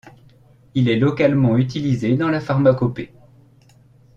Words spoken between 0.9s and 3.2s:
localement utilisé dans la pharmacopée.